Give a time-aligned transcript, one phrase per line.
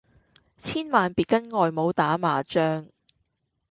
[0.57, 2.87] 千萬別跟外母打麻將